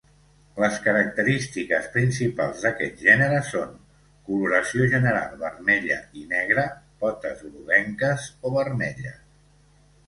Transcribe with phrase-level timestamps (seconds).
[0.61, 3.75] Les característiques principals d'aquest gènere són:
[4.31, 6.67] coloració general vermella i negra,
[7.05, 9.25] potes groguenques o vermelles.